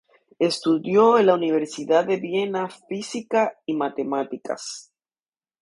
Estudió 0.39 1.19
en 1.19 1.27
la 1.27 1.35
Universidad 1.35 2.03
de 2.05 2.17
Viena 2.17 2.67
física 2.71 3.55
y 3.67 3.75
matemáticas. 3.75 4.91